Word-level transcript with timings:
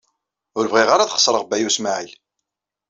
Ur 0.57 0.65
bɣiɣ 0.71 0.89
ara 0.91 1.03
ad 1.05 1.11
xeṣreɣ 1.15 1.43
Baya 1.45 1.67
U 1.67 1.71
Smaɛil. 1.77 2.11